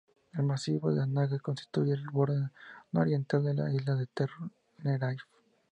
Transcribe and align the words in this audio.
El 0.33 0.41
macizo 0.47 0.91
de 0.91 1.03
Anaga 1.03 1.37
constituye 1.37 1.93
el 1.93 2.09
borde 2.11 2.49
nororiental 2.91 3.43
de 3.43 3.53
la 3.53 3.71
isla 3.71 3.93
de 3.93 4.07
Tenerife. 4.83 5.25